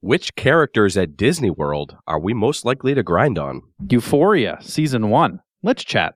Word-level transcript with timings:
Which 0.00 0.36
characters 0.36 0.96
at 0.96 1.16
Disney 1.16 1.50
World 1.50 1.96
are 2.06 2.20
we 2.20 2.32
most 2.32 2.64
likely 2.64 2.94
to 2.94 3.02
grind 3.02 3.36
on? 3.36 3.62
Euphoria, 3.90 4.58
season 4.60 5.10
one. 5.10 5.40
Let's 5.60 5.82
chat. 5.82 6.14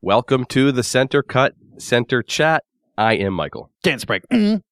Welcome 0.00 0.44
to 0.50 0.70
the 0.70 0.84
Center 0.84 1.24
Cut 1.24 1.54
Center 1.78 2.22
Chat. 2.22 2.62
I 2.96 3.14
am 3.14 3.34
Michael. 3.34 3.70
Dance 3.82 4.04
break. 4.04 4.22
Mm, 4.28 4.62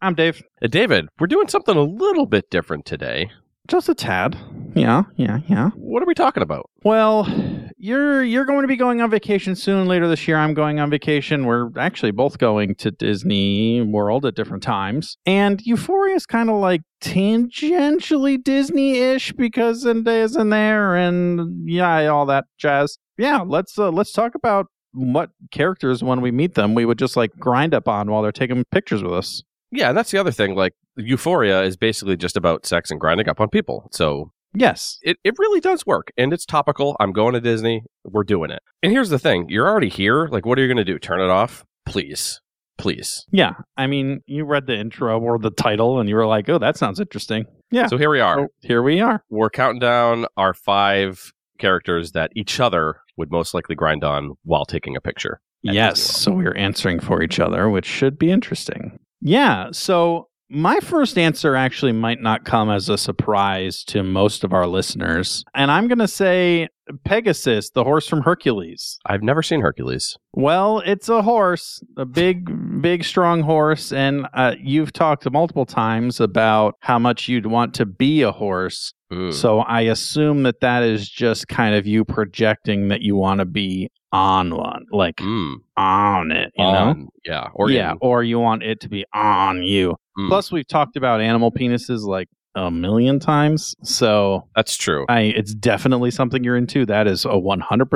I'm 0.00 0.14
Dave. 0.14 0.42
Uh, 0.62 0.66
David, 0.68 1.08
we're 1.18 1.26
doing 1.26 1.48
something 1.48 1.76
a 1.76 1.82
little 1.82 2.26
bit 2.26 2.50
different 2.50 2.86
today. 2.86 3.30
Just 3.66 3.90
a 3.90 3.94
tad. 3.94 4.38
Yeah, 4.74 5.02
yeah, 5.16 5.40
yeah. 5.46 5.70
What 5.74 6.02
are 6.02 6.06
we 6.06 6.14
talking 6.14 6.42
about? 6.42 6.70
Well, 6.84 7.28
you're 7.76 8.24
you're 8.24 8.46
going 8.46 8.62
to 8.62 8.68
be 8.68 8.76
going 8.76 9.02
on 9.02 9.10
vacation 9.10 9.54
soon. 9.54 9.86
Later 9.86 10.08
this 10.08 10.26
year, 10.26 10.38
I'm 10.38 10.54
going 10.54 10.80
on 10.80 10.88
vacation. 10.88 11.44
We're 11.44 11.68
actually 11.78 12.12
both 12.12 12.38
going 12.38 12.76
to 12.76 12.90
Disney 12.90 13.82
World 13.82 14.24
at 14.24 14.34
different 14.34 14.62
times. 14.62 15.18
And 15.26 15.60
Euphoria 15.66 16.14
is 16.14 16.24
kind 16.24 16.48
of 16.48 16.56
like 16.56 16.80
tangentially 17.02 18.42
Disney-ish 18.42 19.32
because 19.32 19.84
Zendaya's 19.84 20.36
in 20.36 20.48
there, 20.48 20.96
and 20.96 21.68
yeah, 21.68 22.06
all 22.06 22.24
that 22.26 22.46
jazz. 22.56 22.96
Yeah, 23.18 23.42
let's 23.42 23.78
uh, 23.78 23.90
let's 23.90 24.12
talk 24.12 24.34
about 24.34 24.68
what 24.92 25.30
characters 25.50 26.02
when 26.02 26.20
we 26.20 26.30
meet 26.30 26.54
them 26.54 26.74
we 26.74 26.84
would 26.84 26.98
just 26.98 27.16
like 27.16 27.32
grind 27.38 27.74
up 27.74 27.88
on 27.88 28.10
while 28.10 28.22
they're 28.22 28.32
taking 28.32 28.64
pictures 28.70 29.02
with 29.02 29.12
us. 29.12 29.42
Yeah, 29.70 29.88
and 29.90 29.98
that's 29.98 30.10
the 30.10 30.18
other 30.18 30.30
thing. 30.32 30.54
Like, 30.54 30.72
Euphoria 30.96 31.62
is 31.62 31.76
basically 31.76 32.16
just 32.16 32.36
about 32.38 32.64
sex 32.64 32.90
and 32.90 32.98
grinding 32.98 33.28
up 33.28 33.38
on 33.40 33.48
people. 33.50 33.88
So 33.92 34.32
Yes. 34.54 34.98
it, 35.02 35.18
it 35.24 35.34
really 35.38 35.60
does 35.60 35.84
work 35.84 36.10
and 36.16 36.32
it's 36.32 36.46
topical. 36.46 36.96
I'm 37.00 37.12
going 37.12 37.34
to 37.34 37.40
Disney. 37.40 37.84
We're 38.04 38.24
doing 38.24 38.50
it. 38.50 38.62
And 38.82 38.90
here's 38.92 39.10
the 39.10 39.18
thing 39.18 39.46
you're 39.50 39.68
already 39.68 39.90
here. 39.90 40.26
Like, 40.28 40.46
what 40.46 40.58
are 40.58 40.62
you 40.62 40.68
going 40.68 40.78
to 40.78 40.90
do? 40.90 40.98
Turn 40.98 41.20
it 41.20 41.28
off? 41.28 41.66
Please. 41.84 42.40
Please. 42.78 43.26
Yeah. 43.30 43.54
I 43.76 43.86
mean, 43.88 44.22
you 44.26 44.44
read 44.44 44.66
the 44.66 44.74
intro 44.76 45.20
or 45.20 45.38
the 45.38 45.50
title 45.50 46.00
and 46.00 46.08
you 46.08 46.14
were 46.14 46.26
like, 46.26 46.48
"Oh, 46.48 46.58
that 46.58 46.76
sounds 46.76 47.00
interesting." 47.00 47.44
Yeah. 47.72 47.88
So 47.88 47.98
here 47.98 48.08
we 48.08 48.20
are. 48.20 48.36
So 48.36 48.48
here 48.62 48.82
we 48.82 49.00
are. 49.00 49.24
We're 49.28 49.50
counting 49.50 49.80
down 49.80 50.26
our 50.36 50.54
five 50.54 51.32
characters 51.58 52.12
that 52.12 52.30
each 52.36 52.60
other 52.60 53.00
would 53.18 53.30
most 53.30 53.52
likely 53.52 53.74
grind 53.74 54.04
on 54.04 54.34
while 54.44 54.64
taking 54.64 54.96
a 54.96 55.00
picture. 55.00 55.40
Yes. 55.62 56.00
So 56.00 56.32
we're 56.32 56.56
answering 56.56 57.00
for 57.00 57.22
each 57.22 57.40
other, 57.40 57.68
which 57.68 57.86
should 57.86 58.18
be 58.18 58.30
interesting. 58.30 58.98
Yeah. 59.20 59.68
So 59.72 60.28
my 60.50 60.80
first 60.80 61.18
answer 61.18 61.54
actually 61.56 61.92
might 61.92 62.22
not 62.22 62.44
come 62.44 62.70
as 62.70 62.88
a 62.88 62.96
surprise 62.96 63.84
to 63.84 64.02
most 64.02 64.44
of 64.44 64.52
our 64.52 64.66
listeners. 64.66 65.44
And 65.54 65.70
I'm 65.70 65.88
going 65.88 65.98
to 65.98 66.08
say 66.08 66.68
Pegasus, 67.04 67.70
the 67.70 67.84
horse 67.84 68.08
from 68.08 68.22
Hercules. 68.22 68.98
I've 69.04 69.22
never 69.22 69.42
seen 69.42 69.60
Hercules. 69.60 70.16
Well, 70.32 70.82
it's 70.86 71.08
a 71.10 71.20
horse, 71.20 71.82
a 71.98 72.06
big, 72.06 72.80
big, 72.80 73.04
strong 73.04 73.42
horse. 73.42 73.92
And 73.92 74.26
uh, 74.32 74.54
you've 74.58 74.92
talked 74.92 75.30
multiple 75.30 75.66
times 75.66 76.18
about 76.18 76.76
how 76.80 76.98
much 76.98 77.28
you'd 77.28 77.46
want 77.46 77.74
to 77.74 77.84
be 77.84 78.22
a 78.22 78.32
horse. 78.32 78.94
Mm. 79.12 79.32
So 79.32 79.60
I 79.60 79.82
assume 79.82 80.42
that 80.42 80.60
that 80.60 80.82
is 80.82 81.08
just 81.08 81.48
kind 81.48 81.74
of 81.74 81.86
you 81.86 82.04
projecting 82.04 82.88
that 82.88 83.00
you 83.02 83.16
want 83.16 83.38
to 83.40 83.44
be 83.46 83.90
on 84.12 84.54
one, 84.56 84.84
like 84.90 85.16
Mm. 85.16 85.56
on 85.76 86.30
it, 86.32 86.52
you 86.56 86.64
know? 86.64 87.08
Yeah. 87.24 87.48
Or 87.54 87.70
yeah, 87.70 87.92
in. 87.92 87.98
or 88.00 88.22
you 88.22 88.38
want 88.38 88.62
it 88.62 88.80
to 88.80 88.88
be 88.88 89.04
on 89.14 89.62
you. 89.62 89.96
Mm. 90.18 90.28
Plus, 90.28 90.50
we've 90.52 90.66
talked 90.66 90.96
about 90.96 91.20
animal 91.20 91.52
penises 91.52 92.02
like 92.06 92.28
a 92.54 92.70
million 92.70 93.20
times, 93.20 93.74
so 93.82 94.48
That's 94.56 94.76
true. 94.76 95.04
I 95.08 95.20
it's 95.20 95.54
definitely 95.54 96.10
something 96.10 96.42
you're 96.42 96.56
into. 96.56 96.84
That 96.86 97.06
is 97.06 97.24
a 97.24 97.38
100. 97.38 97.88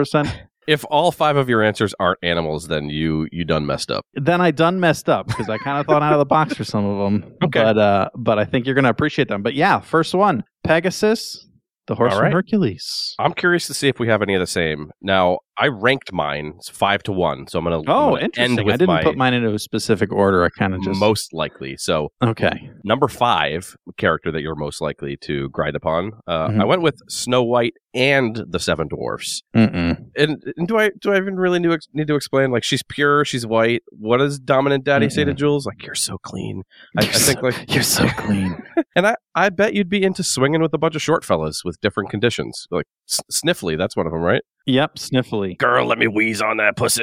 If 0.68 0.84
all 0.90 1.10
five 1.12 1.36
of 1.36 1.48
your 1.48 1.62
answers 1.62 1.94
aren't 1.98 2.18
animals, 2.22 2.68
then 2.68 2.88
you 2.88 3.28
you 3.32 3.44
done 3.44 3.66
messed 3.66 3.90
up. 3.90 4.04
Then 4.14 4.40
I 4.40 4.50
done 4.50 4.78
messed 4.80 5.08
up 5.08 5.26
because 5.26 5.48
I 5.48 5.58
kind 5.58 5.78
of 5.80 5.86
thought 5.86 6.02
out 6.02 6.12
of 6.12 6.18
the 6.18 6.24
box 6.24 6.54
for 6.54 6.64
some 6.64 6.84
of 6.84 6.98
them. 6.98 7.32
Okay. 7.42 7.62
but 7.62 7.78
uh, 7.78 8.08
but 8.16 8.38
I 8.38 8.44
think 8.44 8.66
you're 8.66 8.74
gonna 8.74 8.88
appreciate 8.90 9.28
them. 9.28 9.42
But 9.42 9.54
yeah, 9.54 9.80
first 9.80 10.14
one, 10.14 10.44
Pegasus, 10.64 11.46
the 11.86 11.94
horse 11.96 12.12
All 12.14 12.20
from. 12.20 12.32
Hercules. 12.32 13.14
I'm 13.18 13.34
curious 13.34 13.66
to 13.66 13.74
see 13.74 13.88
if 13.88 13.98
we 13.98 14.06
have 14.08 14.22
any 14.22 14.34
of 14.34 14.40
the 14.40 14.46
same. 14.46 14.92
Now, 15.02 15.40
I 15.62 15.68
ranked 15.68 16.12
mine 16.12 16.54
it's 16.56 16.68
five 16.68 17.02
to 17.04 17.12
one, 17.12 17.46
so 17.46 17.58
I'm 17.58 17.64
gonna, 17.64 17.76
I'm 17.78 17.84
Oh, 17.88 18.10
gonna 18.10 18.22
interesting. 18.24 18.58
I 18.68 18.72
didn't 18.72 18.86
my 18.88 19.02
put 19.04 19.16
mine 19.16 19.32
into 19.34 19.52
a 19.54 19.58
specific 19.58 20.10
order. 20.12 20.44
I 20.44 20.48
kind 20.58 20.74
of 20.74 20.82
just 20.82 20.98
most 20.98 21.32
likely. 21.32 21.76
So 21.76 22.08
okay. 22.22 22.70
number 22.84 23.06
five 23.06 23.76
character 23.96 24.32
that 24.32 24.40
you're 24.42 24.56
most 24.56 24.80
likely 24.80 25.16
to 25.22 25.48
grind 25.50 25.76
upon. 25.76 26.12
Uh, 26.26 26.48
Mhm. 26.48 26.60
I 26.62 26.64
went 26.64 26.82
with 26.82 26.96
Snow 27.08 27.42
White 27.44 27.74
and 27.94 28.42
the 28.48 28.58
Seven 28.58 28.88
Dwarfs. 28.88 29.42
Mm-mm. 29.54 30.04
And, 30.16 30.42
and 30.56 30.66
do 30.66 30.78
I 30.78 30.90
do 31.00 31.12
I 31.12 31.16
even 31.18 31.36
really 31.36 31.58
need, 31.60 31.78
need 31.94 32.08
to 32.08 32.14
explain? 32.16 32.50
Like 32.50 32.64
she's 32.64 32.82
pure, 32.82 33.24
she's 33.24 33.46
white. 33.46 33.82
What 33.90 34.16
does 34.18 34.38
dominant 34.40 34.84
daddy 34.84 35.08
say 35.10 35.24
to 35.24 35.32
Jules? 35.34 35.64
Like 35.66 35.84
you're 35.86 35.94
so 35.94 36.18
clean. 36.18 36.62
I, 36.98 37.02
I 37.02 37.06
think 37.06 37.38
so- 37.38 37.46
like 37.46 37.64
you're 37.74 37.82
so 37.84 38.08
clean. 38.16 38.56
and 38.96 39.06
I 39.06 39.14
I 39.34 39.48
bet 39.50 39.74
you'd 39.74 39.88
be 39.88 40.02
into 40.02 40.22
swinging 40.24 40.60
with 40.60 40.74
a 40.74 40.78
bunch 40.78 40.96
of 40.96 41.02
short 41.02 41.24
fellas 41.24 41.62
with 41.64 41.80
different 41.80 42.10
conditions. 42.10 42.66
Like 42.70 42.86
S- 43.08 43.20
Sniffly, 43.30 43.78
that's 43.78 43.96
one 43.96 44.06
of 44.06 44.12
them, 44.12 44.22
right? 44.22 44.42
Yep, 44.66 44.96
sniffly. 44.96 45.56
Girl, 45.58 45.86
let 45.86 45.98
me 45.98 46.06
wheeze 46.06 46.40
on 46.42 46.56
that 46.58 46.76
pussy. 46.76 47.02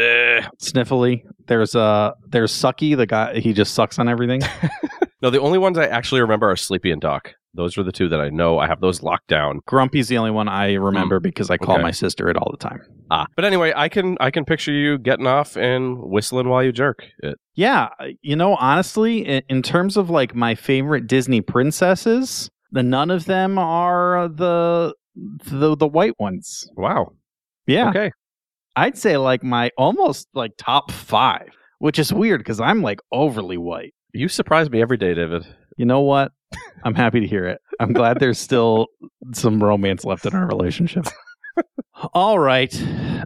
Sniffly. 0.62 1.24
There's 1.48 1.76
uh 1.76 2.12
there's 2.28 2.52
Sucky, 2.52 2.96
the 2.98 3.06
guy 3.06 3.40
he 3.40 3.54
just 3.54 3.74
sucks 3.74 4.00
on 4.00 4.08
everything. 4.10 4.42
No, 5.22 5.30
the 5.30 5.42
only 5.42 5.58
ones 5.58 5.78
I 5.78 5.86
actually 5.86 6.22
remember 6.22 6.50
are 6.50 6.56
Sleepy 6.56 6.92
and 6.92 7.02
Doc. 7.02 7.34
Those 7.54 7.78
are 7.78 7.84
the 7.84 7.92
two 7.92 8.08
that 8.08 8.22
I 8.22 8.30
know. 8.30 8.58
I 8.58 8.68
have 8.68 8.80
those 8.80 9.04
locked 9.04 9.28
down. 9.28 9.60
Grumpy's 9.68 10.08
the 10.08 10.18
only 10.18 10.32
one 10.32 10.48
I 10.48 10.76
remember 10.76 11.20
because 11.20 11.50
I 11.50 11.58
call 11.58 11.74
Okay. 11.76 11.84
my 11.84 11.92
sister 11.92 12.30
it 12.30 12.38
all 12.38 12.50
the 12.50 12.58
time. 12.58 12.80
Ah, 13.12 13.26
but 13.36 13.44
anyway, 13.44 13.74
I 13.76 13.90
can 13.90 14.16
I 14.22 14.32
can 14.32 14.46
picture 14.46 14.72
you 14.72 14.98
getting 14.98 15.28
off 15.28 15.58
and 15.58 15.98
whistling 16.04 16.48
while 16.48 16.64
you 16.64 16.72
jerk 16.72 17.04
it. 17.22 17.38
Yeah, 17.54 17.90
you 18.22 18.38
know, 18.38 18.56
honestly, 18.56 19.26
in, 19.26 19.42
in 19.50 19.62
terms 19.62 19.98
of 19.98 20.10
like 20.10 20.34
my 20.36 20.56
favorite 20.56 21.06
Disney 21.06 21.42
princesses, 21.42 22.50
the 22.72 22.82
none 22.84 23.12
of 23.12 23.26
them 23.26 23.58
are 23.58 24.30
the 24.30 24.96
the 25.16 25.76
the 25.76 25.88
white 25.88 26.18
ones. 26.18 26.66
Wow. 26.78 27.12
Yeah, 27.70 27.90
Okay. 27.90 28.12
I'd 28.76 28.98
say 28.98 29.18
like 29.18 29.44
my 29.44 29.72
almost 29.78 30.28
like 30.34 30.52
top 30.58 30.92
5, 30.92 31.50
which 31.80 32.00
is 32.00 32.14
weird 32.14 32.46
cuz 32.46 32.60
I'm 32.62 32.82
like 32.82 33.00
overly 33.12 33.58
white. 33.58 33.94
You 34.14 34.28
surprise 34.28 34.70
me 34.70 34.82
every 34.82 34.98
day, 34.98 35.14
David. 35.14 35.46
You 35.78 35.86
know 35.86 36.02
what? 36.02 36.32
I'm 36.84 36.96
happy 36.96 37.20
to 37.20 37.28
hear 37.28 37.46
it. 37.46 37.60
I'm 37.80 37.94
glad 37.94 38.20
there's 38.20 38.40
still 38.40 38.88
some 39.34 39.62
romance 39.64 40.04
left 40.06 40.26
in 40.26 40.34
our 40.34 40.48
relationship. 40.48 41.08
All 42.14 42.40
right. 42.40 42.74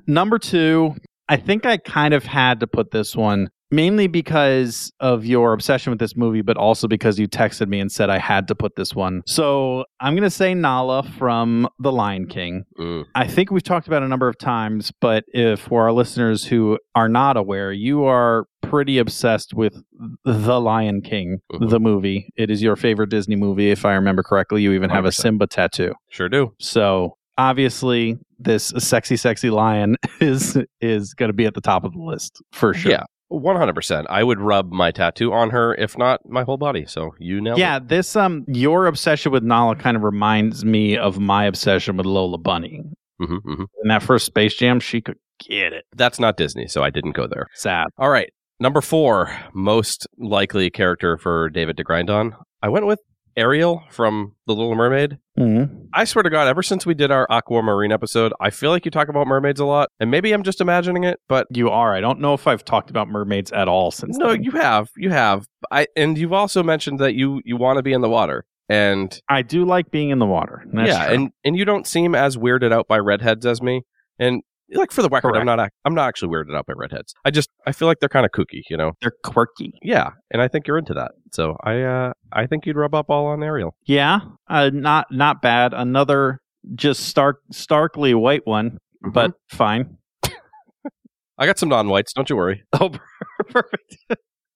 Number 0.07 0.39
two, 0.39 0.95
I 1.29 1.37
think 1.37 1.65
I 1.65 1.77
kind 1.77 2.13
of 2.13 2.23
had 2.23 2.59
to 2.61 2.67
put 2.67 2.91
this 2.91 3.15
one 3.15 3.49
mainly 3.73 4.07
because 4.07 4.91
of 4.99 5.25
your 5.25 5.53
obsession 5.53 5.91
with 5.91 5.99
this 5.99 6.15
movie, 6.15 6.41
but 6.41 6.57
also 6.57 6.87
because 6.87 7.17
you 7.19 7.27
texted 7.27 7.67
me 7.67 7.79
and 7.79 7.91
said 7.91 8.09
I 8.09 8.19
had 8.19 8.47
to 8.49 8.55
put 8.55 8.75
this 8.75 8.93
one. 8.93 9.21
So 9.25 9.85
I'm 9.99 10.13
going 10.13 10.23
to 10.23 10.29
say 10.29 10.53
Nala 10.53 11.03
from 11.03 11.67
The 11.79 11.91
Lion 11.91 12.27
King. 12.27 12.63
Mm. 12.79 13.05
I 13.15 13.27
think 13.27 13.51
we've 13.51 13.63
talked 13.63 13.87
about 13.87 14.03
it 14.03 14.05
a 14.05 14.09
number 14.09 14.27
of 14.27 14.37
times, 14.37 14.91
but 15.01 15.23
if 15.33 15.59
for 15.61 15.83
our 15.83 15.91
listeners 15.91 16.45
who 16.45 16.77
are 16.95 17.09
not 17.09 17.35
aware, 17.37 17.71
you 17.71 18.03
are 18.05 18.45
pretty 18.61 18.97
obsessed 18.97 19.53
with 19.53 19.75
The 20.23 20.59
Lion 20.61 21.01
King, 21.01 21.39
Mhm. 21.51 21.69
the 21.69 21.79
movie. 21.79 22.29
It 22.37 22.49
is 22.51 22.61
your 22.61 22.75
favorite 22.75 23.09
Disney 23.09 23.35
movie, 23.35 23.71
if 23.71 23.85
I 23.85 23.93
remember 23.93 24.23
correctly. 24.23 24.61
You 24.61 24.73
even 24.73 24.89
have 24.89 25.05
a 25.05 25.11
Simba 25.11 25.47
tattoo. 25.47 25.93
Sure 26.09 26.29
do. 26.29 26.53
So 26.59 27.17
obviously, 27.37 28.17
this 28.39 28.73
sexy, 28.77 29.15
sexy 29.17 29.49
lion 29.49 29.95
is 30.21 30.57
is 30.81 31.13
going 31.13 31.29
to 31.29 31.33
be 31.33 31.45
at 31.45 31.53
the 31.53 31.61
top 31.61 31.83
of 31.83 31.93
the 31.93 31.99
list 31.99 32.41
for 32.51 32.73
sure. 32.73 32.91
Yeah. 32.91 33.03
One 33.33 33.55
hundred 33.55 33.73
percent. 33.73 34.05
I 34.11 34.23
would 34.23 34.39
rub 34.39 34.71
my 34.71 34.91
tattoo 34.91 35.33
on 35.33 35.49
her, 35.49 35.73
if 35.73 35.97
not 35.97 36.21
my 36.29 36.43
whole 36.43 36.57
body. 36.57 36.85
So 36.85 37.15
you 37.17 37.41
know. 37.41 37.55
Yeah, 37.57 37.77
it. 37.77 37.87
this 37.87 38.15
um 38.15 38.45
your 38.47 38.85
obsession 38.85 39.31
with 39.31 39.41
Nala 39.41 39.75
kind 39.75 39.97
of 39.97 40.03
reminds 40.03 40.63
me 40.63 40.97
of 40.97 41.19
my 41.19 41.45
obsession 41.45 41.97
with 41.97 42.05
Lola 42.05 42.37
Bunny. 42.37 42.83
hmm 43.19 43.37
hmm 43.37 43.63
In 43.81 43.87
that 43.87 44.03
first 44.03 44.27
Space 44.27 44.53
Jam, 44.53 44.79
she 44.79 45.01
could 45.01 45.17
get 45.39 45.73
it. 45.73 45.85
That's 45.95 46.19
not 46.19 46.37
Disney, 46.37 46.67
so 46.67 46.83
I 46.83 46.91
didn't 46.91 47.13
go 47.13 47.25
there. 47.25 47.47
Sad. 47.55 47.87
All 47.97 48.11
right. 48.11 48.31
Number 48.59 48.81
four, 48.81 49.35
most 49.53 50.07
likely 50.19 50.69
character 50.69 51.17
for 51.17 51.49
David 51.49 51.75
to 51.77 51.83
grind 51.83 52.11
on. 52.11 52.35
I 52.61 52.69
went 52.69 52.85
with 52.85 52.99
Ariel 53.35 53.83
from 53.89 54.33
The 54.47 54.53
Little 54.53 54.75
Mermaid. 54.75 55.17
Mhm. 55.37 55.87
I 55.93 56.03
swear 56.05 56.23
to 56.23 56.29
God, 56.29 56.47
ever 56.47 56.61
since 56.61 56.85
we 56.85 56.93
did 56.93 57.09
our 57.11 57.25
Aquamarine 57.29 57.91
episode, 57.91 58.33
I 58.39 58.49
feel 58.49 58.69
like 58.69 58.85
you 58.85 58.91
talk 58.91 59.07
about 59.09 59.25
mermaids 59.27 59.59
a 59.59 59.65
lot, 59.65 59.89
and 59.99 60.11
maybe 60.11 60.31
I'm 60.31 60.43
just 60.43 60.61
imagining 60.61 61.03
it, 61.03 61.19
but 61.27 61.47
You 61.49 61.69
are. 61.69 61.93
I 61.95 62.01
don't 62.01 62.19
know 62.19 62.33
if 62.33 62.45
I've 62.47 62.63
talked 62.63 62.89
about 62.89 63.07
mermaids 63.07 63.51
at 63.51 63.67
all 63.67 63.91
since. 63.91 64.17
no, 64.17 64.29
then. 64.33 64.43
you 64.43 64.51
have, 64.51 64.89
you 64.95 65.09
have. 65.09 65.45
I 65.71 65.87
and 65.95 66.17
you've 66.17 66.33
also 66.33 66.61
mentioned 66.63 66.99
that 66.99 67.15
you 67.15 67.41
you 67.45 67.57
want 67.57 67.77
to 67.77 67.83
be 67.83 67.93
in 67.93 68.01
the 68.01 68.09
water, 68.09 68.45
and 68.69 69.19
I 69.29 69.41
do 69.41 69.65
like 69.65 69.89
being 69.91 70.09
in 70.11 70.19
the 70.19 70.25
water. 70.25 70.63
That's 70.71 70.89
yeah, 70.89 71.05
true. 71.07 71.15
and 71.15 71.31
and 71.43 71.57
you 71.57 71.65
don't 71.65 71.87
seem 71.87 72.13
as 72.15 72.37
weirded 72.37 72.71
out 72.71 72.87
by 72.87 72.99
redheads 72.99 73.45
as 73.45 73.61
me, 73.61 73.83
and 74.19 74.43
like 74.75 74.91
for 74.91 75.01
the 75.01 75.09
record, 75.09 75.33
Correct. 75.33 75.47
I'm 75.49 75.57
not. 75.57 75.69
I'm 75.85 75.93
not 75.95 76.07
actually 76.07 76.29
weirded 76.29 76.55
out 76.55 76.65
by 76.65 76.73
redheads. 76.75 77.13
I 77.25 77.31
just 77.31 77.49
I 77.65 77.71
feel 77.71 77.87
like 77.87 77.99
they're 77.99 78.09
kind 78.09 78.25
of 78.25 78.31
kooky, 78.31 78.61
you 78.69 78.77
know. 78.77 78.91
They're 79.01 79.13
quirky. 79.23 79.73
Yeah, 79.81 80.11
and 80.31 80.41
I 80.41 80.47
think 80.47 80.67
you're 80.67 80.77
into 80.77 80.93
that. 80.93 81.11
So 81.31 81.57
I 81.63 81.81
uh 81.81 82.13
I 82.31 82.47
think 82.47 82.65
you'd 82.65 82.75
rub 82.75 82.95
up 82.95 83.09
all 83.09 83.27
on 83.27 83.43
Ariel. 83.43 83.75
Yeah, 83.85 84.19
uh, 84.49 84.69
not 84.73 85.07
not 85.11 85.41
bad. 85.41 85.73
Another 85.73 86.39
just 86.75 87.01
stark 87.07 87.41
starkly 87.51 88.13
white 88.13 88.45
one, 88.45 88.77
but 89.01 89.33
fine. 89.49 89.97
I 91.37 91.45
got 91.45 91.59
some 91.59 91.69
non-whites. 91.69 92.13
Don't 92.13 92.29
you 92.29 92.35
worry. 92.35 92.63
Oh, 92.73 92.91
perfect. 93.49 93.97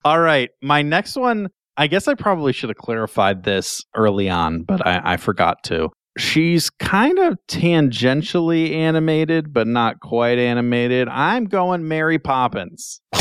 All 0.06 0.20
right. 0.20 0.50
My 0.62 0.84
next 0.84 1.16
one, 1.16 1.50
I 1.76 1.88
guess 1.88 2.08
I 2.08 2.14
probably 2.14 2.54
should 2.54 2.70
have 2.70 2.78
clarified 2.78 3.44
this 3.44 3.84
early 3.96 4.30
on, 4.30 4.64
but 4.64 4.86
I, 4.86 5.02
I 5.14 5.18
forgot 5.18 5.64
to. 5.66 5.90
She's 6.18 6.70
kind 6.70 7.20
of 7.20 7.38
tangentially 7.48 8.74
animated, 8.74 9.54
but 9.54 9.68
not 9.68 10.00
quite 10.00 10.40
animated. 10.40 11.08
I'm 11.08 11.46
going 11.46 11.88
Mary 11.88 12.20
Poppins. 12.20 13.02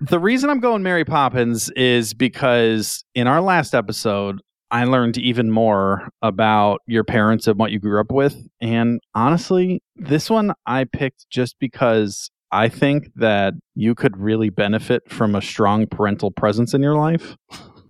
the 0.00 0.18
reason 0.18 0.50
I'm 0.50 0.60
going 0.60 0.82
Mary 0.82 1.04
Poppins 1.04 1.70
is 1.70 2.12
because 2.12 3.02
in 3.14 3.26
our 3.26 3.40
last 3.40 3.74
episode, 3.74 4.40
I 4.70 4.84
learned 4.84 5.18
even 5.18 5.50
more 5.50 6.08
about 6.20 6.80
your 6.86 7.04
parents 7.04 7.46
and 7.46 7.58
what 7.58 7.70
you 7.70 7.78
grew 7.78 8.00
up 8.00 8.10
with. 8.10 8.36
And 8.60 9.00
honestly, 9.14 9.82
this 9.96 10.28
one 10.28 10.52
I 10.66 10.84
picked 10.84 11.26
just 11.30 11.56
because 11.58 12.30
I 12.50 12.68
think 12.68 13.10
that 13.16 13.54
you 13.74 13.94
could 13.94 14.16
really 14.16 14.50
benefit 14.50 15.02
from 15.08 15.34
a 15.34 15.42
strong 15.42 15.86
parental 15.86 16.30
presence 16.30 16.74
in 16.74 16.82
your 16.82 16.96
life. 16.96 17.36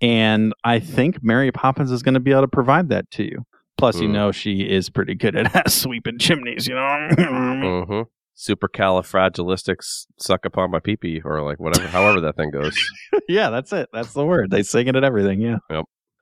And 0.01 0.53
I 0.63 0.79
think 0.79 1.23
Mary 1.23 1.51
Poppins 1.51 1.91
is 1.91 2.03
going 2.03 2.13
to 2.15 2.19
be 2.19 2.31
able 2.31 2.41
to 2.41 2.47
provide 2.47 2.89
that 2.89 3.09
to 3.11 3.23
you. 3.23 3.45
Plus, 3.77 3.99
you 3.99 4.07
Hmm. 4.07 4.13
know, 4.13 4.31
she 4.31 4.61
is 4.61 4.89
pretty 4.89 5.15
good 5.15 5.35
at 5.35 5.69
sweeping 5.71 6.17
chimneys, 6.19 6.67
you 6.67 6.75
know? 6.75 6.81
Mm-hmm. 6.81 8.01
Supercalifragilistics 8.37 10.05
suck 10.17 10.45
upon 10.45 10.71
my 10.71 10.79
peepee, 10.79 11.21
or 11.23 11.41
like 11.41 11.59
whatever, 11.59 11.87
however 11.87 12.21
that 12.21 12.35
thing 12.35 12.51
goes. 12.51 12.75
yeah, 13.29 13.49
that's 13.49 13.71
it. 13.73 13.89
That's 13.93 14.13
the 14.13 14.25
word. 14.25 14.51
They 14.51 14.63
sing 14.63 14.87
it 14.87 14.95
at 14.95 15.03
everything. 15.03 15.41
Yeah. 15.41 15.57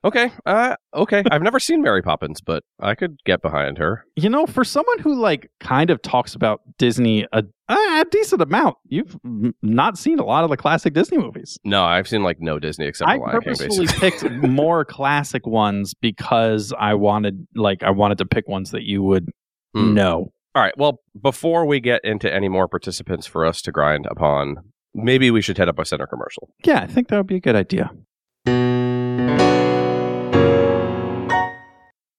Okay, 0.04 0.30
uh, 0.44 0.76
okay. 0.94 1.22
I've 1.30 1.40
never 1.42 1.58
seen 1.58 1.80
Mary 1.80 2.02
Poppins, 2.02 2.40
but 2.42 2.62
I 2.78 2.94
could 2.94 3.16
get 3.24 3.40
behind 3.40 3.78
her. 3.78 4.04
You 4.16 4.28
know, 4.28 4.44
for 4.46 4.62
someone 4.62 4.98
who 4.98 5.14
like 5.14 5.48
kind 5.60 5.88
of 5.88 6.02
talks 6.02 6.34
about 6.34 6.60
Disney 6.76 7.26
a, 7.32 7.42
a 7.68 8.04
decent 8.10 8.42
amount, 8.42 8.76
you've 8.84 9.16
m- 9.24 9.54
not 9.62 9.96
seen 9.96 10.18
a 10.18 10.24
lot 10.24 10.44
of 10.44 10.50
the 10.50 10.58
classic 10.58 10.92
Disney 10.92 11.16
movies. 11.16 11.58
No, 11.64 11.82
I've 11.84 12.06
seen 12.06 12.22
like 12.22 12.36
no 12.38 12.58
Disney 12.58 12.86
except 12.86 13.08
I 13.10 13.16
for 13.16 13.20
Lion 13.26 13.30
King. 13.32 13.40
purposefully 13.54 13.86
Basically, 13.86 14.28
picked 14.30 14.32
more 14.46 14.84
classic 14.98 15.46
ones 15.46 15.94
because 15.94 16.74
I 16.78 16.92
wanted, 16.94 17.46
like, 17.54 17.82
I 17.82 17.90
wanted 17.90 18.18
to 18.18 18.26
pick 18.26 18.46
ones 18.46 18.72
that 18.72 18.82
you 18.82 19.02
would 19.02 19.30
Hmm. 19.74 19.94
know. 19.94 20.32
All 20.54 20.62
right. 20.62 20.74
Well, 20.76 21.00
before 21.20 21.64
we 21.66 21.80
get 21.80 22.02
into 22.04 22.32
any 22.32 22.48
more 22.48 22.68
participants 22.68 23.26
for 23.26 23.44
us 23.46 23.60
to 23.62 23.72
grind 23.72 24.06
upon, 24.10 24.56
maybe 24.94 25.30
we 25.32 25.40
should 25.40 25.56
head 25.58 25.68
up 25.68 25.78
a 25.80 25.84
center 25.84 26.06
commercial. 26.06 26.50
Yeah, 26.64 26.80
I 26.80 26.86
think 26.86 27.08
that 27.08 27.16
would 27.16 27.26
be 27.26 27.36
a 27.36 27.40
good 27.40 27.56
idea. 27.56 27.90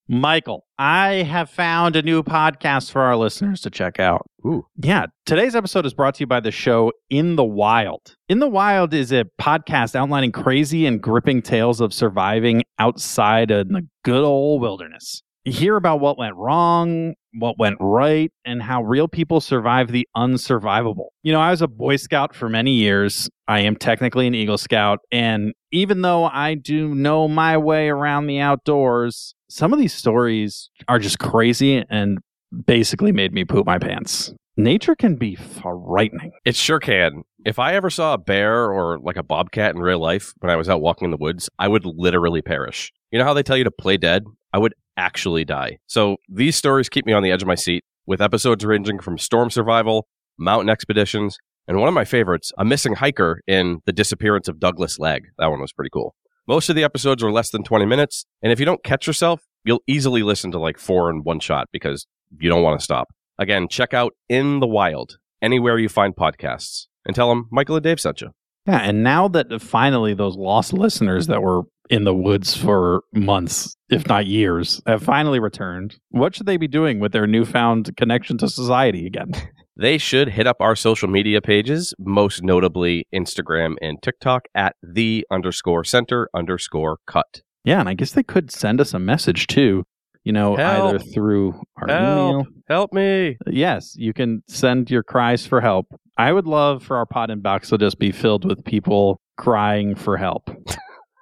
Michael, 0.08 0.68
I 0.78 1.24
have 1.24 1.50
found 1.50 1.96
a 1.96 2.02
new 2.04 2.22
podcast 2.22 2.92
for 2.92 3.02
our 3.02 3.16
listeners 3.16 3.62
to 3.62 3.72
check 3.72 4.00
out. 4.00 4.30
Ooh. 4.46 4.68
Yeah, 4.78 5.08
today's 5.26 5.56
episode 5.56 5.84
is 5.86 5.96
brought 5.96 6.14
to 6.16 6.20
you 6.20 6.28
by 6.28 6.42
the 6.42 6.52
show 6.52 6.92
In 7.10 7.36
the 7.38 7.44
Wild. 7.44 8.16
In 8.30 8.38
the 8.38 8.48
Wild 8.48 8.94
is 8.94 9.12
a 9.12 9.26
podcast 9.42 9.96
outlining 9.96 10.32
crazy 10.32 10.86
and 10.86 11.02
gripping 11.02 11.42
tales 11.42 11.82
of 11.82 11.92
surviving 11.92 12.62
outside 12.78 13.50
in 13.50 13.70
the 13.70 13.88
good 14.04 14.24
old 14.24 14.62
wilderness. 14.62 15.24
You 15.44 15.54
hear 15.54 15.76
about 15.76 16.00
what 16.00 16.20
went 16.20 16.36
wrong, 16.36 17.14
what 17.34 17.58
went 17.58 17.78
right, 17.80 18.32
and 18.46 18.62
how 18.62 18.84
real 18.84 19.08
people 19.08 19.42
survive 19.42 19.92
the 19.92 20.08
unsurvivable. 20.16 21.10
You 21.24 21.34
know, 21.34 21.40
I 21.40 21.52
was 21.52 21.62
a 21.62 21.68
Boy 21.68 21.98
Scout 21.98 22.36
for 22.36 22.50
many 22.50 22.72
years. 22.72 23.30
I 23.48 23.60
am 23.62 23.76
technically 23.76 24.26
an 24.26 24.36
Eagle 24.36 24.58
Scout. 24.58 25.00
And 25.12 25.54
even 25.72 26.02
though 26.02 26.26
I 26.26 26.56
do 26.56 26.96
know 26.96 27.28
my 27.28 27.58
way 27.58 27.90
around 27.90 28.26
the 28.26 28.40
outdoors, 28.40 29.35
some 29.50 29.74
of 29.74 29.80
these 29.80 29.94
stories 29.94 30.70
are 30.88 31.00
just 31.00 31.20
crazy 31.20 31.84
and 31.90 32.20
basically 32.66 33.12
made 33.12 33.34
me 33.34 33.46
poop 33.46 33.66
my 33.66 33.78
pants. 33.78 34.34
Nature 34.58 34.96
can 34.96 35.16
be 35.16 35.36
frightening. 35.36 36.32
It 36.46 36.56
sure 36.56 36.80
can. 36.80 37.24
If 37.46 37.60
I 37.60 37.76
ever 37.76 37.90
saw 37.90 38.14
a 38.14 38.18
bear 38.18 38.72
or 38.72 39.00
like 39.00 39.18
a 39.18 39.24
bobcat 39.24 39.76
in 39.76 39.82
real 39.82 40.00
life 40.00 40.34
when 40.40 40.50
I 40.50 40.56
was 40.56 40.70
out 40.70 40.82
walking 40.82 41.06
in 41.06 41.12
the 41.12 41.18
woods, 41.18 41.50
I 41.60 41.68
would 41.68 41.86
literally 41.86 42.42
perish. 42.42 42.92
You 43.12 43.20
know 43.20 43.26
how 43.26 43.34
they 43.34 43.44
tell 43.44 43.58
you 43.58 43.66
to 43.66 43.72
play 43.72 43.98
dead? 43.98 44.24
I 44.54 44.58
would 44.58 44.74
actually 44.98 45.44
die. 45.44 45.78
So 45.88 46.18
these 46.30 46.56
stories 46.56 46.88
keep 46.88 47.06
me 47.06 47.14
on 47.14 47.22
the 47.22 47.32
edge 47.32 47.42
of 47.42 47.48
my 47.48 47.56
seat, 47.56 47.84
with 48.06 48.22
episodes 48.22 48.64
ranging 48.64 49.00
from 49.00 49.18
storm 49.18 49.50
survival, 49.50 50.08
mountain 50.38 50.70
expeditions, 50.70 51.38
and 51.68 51.80
one 51.80 51.88
of 51.88 51.94
my 51.94 52.06
favorites, 52.06 52.52
a 52.58 52.64
missing 52.64 52.94
hiker 52.94 53.42
in 53.48 53.82
The 53.86 53.92
Disappearance 53.92 54.48
of 54.48 54.60
Douglas 54.60 55.00
Legg. 55.00 55.24
That 55.38 55.48
one 55.48 55.60
was 55.60 55.74
pretty 55.74 55.90
cool. 55.92 56.16
Most 56.48 56.70
of 56.70 56.76
the 56.76 56.84
episodes 56.84 57.24
are 57.24 57.32
less 57.32 57.50
than 57.50 57.64
20 57.64 57.86
minutes, 57.86 58.26
and 58.44 58.52
if 58.52 58.60
you 58.60 58.66
don't 58.66 58.84
catch 58.84 59.08
yourself, 59.08 59.42
you'll 59.64 59.82
easily 59.88 60.22
listen 60.22 60.52
to 60.52 60.60
like 60.60 60.78
four 60.78 61.10
in 61.10 61.24
one 61.24 61.40
shot 61.40 61.68
because 61.72 62.06
you 62.40 62.50
don't 62.50 62.62
want 62.62 62.80
to 62.80 62.84
stop. 62.84 63.08
Again, 63.40 63.68
check 63.68 63.96
out 63.96 64.14
In 64.30 64.60
the 64.60 64.68
Wild 64.68 65.18
anywhere 65.42 65.80
you 65.80 65.90
find 65.90 66.16
podcasts 66.16 66.86
and 67.04 67.16
tell 67.16 67.30
them 67.30 67.48
Michael 67.52 67.78
and 67.78 67.84
Dave 67.84 68.00
sent 68.00 68.22
you. 68.22 68.30
Yeah, 68.68 68.78
and 68.78 69.04
now 69.04 69.28
that 69.30 69.60
finally 69.60 70.14
those 70.14 70.38
lost 70.38 70.72
listeners 70.72 71.28
that 71.28 71.42
were 71.42 71.64
in 71.90 72.04
the 72.04 72.16
woods 72.16 72.56
for 72.56 73.02
months, 73.12 73.76
if 73.90 74.08
not 74.08 74.28
years, 74.28 74.82
have 74.86 75.04
finally 75.04 75.40
returned, 75.40 75.96
what 76.10 76.36
should 76.36 76.46
they 76.46 76.58
be 76.58 76.68
doing 76.68 77.00
with 77.00 77.12
their 77.12 77.28
newfound 77.28 77.96
connection 77.98 78.38
to 78.40 78.50
society 78.50 79.08
again? 79.08 79.32
They 79.78 79.98
should 79.98 80.30
hit 80.30 80.48
up 80.48 80.58
our 80.62 80.76
social 80.76 81.10
media 81.10 81.42
pages, 81.42 81.94
most 82.00 82.44
notably 82.44 83.08
Instagram 83.14 83.76
and 83.82 84.02
TikTok 84.02 84.46
at 84.56 84.76
the 84.82 85.26
underscore 85.30 85.84
center 85.84 86.30
underscore 86.34 86.98
cut. 87.08 87.42
Yeah, 87.66 87.80
and 87.82 87.90
I 87.90 87.94
guess 87.94 88.14
they 88.14 88.24
could 88.24 88.52
send 88.52 88.80
us 88.80 88.94
a 88.94 89.00
message 89.00 89.48
too, 89.48 89.84
you 90.24 90.32
know, 90.32 90.56
Help. 90.56 90.96
either 90.96 91.00
through 91.00 91.62
our 91.78 91.88
Help. 91.88 92.00
email. 92.30 92.46
Help 92.70 92.94
me. 92.94 93.38
Yes, 93.48 93.96
you 93.98 94.14
can 94.14 94.44
send 94.48 94.90
your 94.90 95.04
cries 95.04 95.46
for 95.46 95.60
help. 95.62 95.88
I 96.18 96.32
would 96.32 96.48
love 96.48 96.82
for 96.82 96.96
our 96.96 97.06
pod 97.06 97.30
inbox 97.30 97.70
to 97.70 97.78
just 97.78 98.00
be 98.00 98.12
filled 98.12 98.46
with 98.46 98.64
people 98.64 99.20
crying 99.38 99.96
for 99.96 100.16
help. 100.16 100.50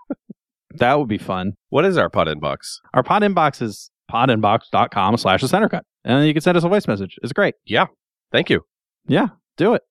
that 0.75 0.99
would 0.99 1.07
be 1.07 1.17
fun. 1.17 1.53
What 1.69 1.85
is 1.85 1.97
our 1.97 2.09
pod 2.09 2.27
inbox? 2.27 2.77
Our 2.93 3.01
pod 3.03 3.23
inbox 3.23 3.61
is 3.61 3.89
podinbox.com 4.11 5.17
slash 5.17 5.41
the 5.41 5.47
center 5.47 5.69
cut. 5.69 5.85
And 6.03 6.27
you 6.27 6.33
can 6.33 6.41
send 6.41 6.57
us 6.57 6.63
a 6.63 6.69
voice 6.69 6.87
message. 6.87 7.17
It's 7.23 7.33
great. 7.33 7.55
Thank 8.33 8.49
you. 8.49 8.65
Yeah, 9.07 9.27
do 9.57 9.75
it. 9.75 9.83